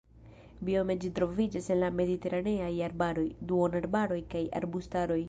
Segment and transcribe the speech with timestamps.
[0.69, 5.19] Biome ĝi troviĝas en la mediteraneaj arbaroj, duonarbaroj kaj arbustaroj.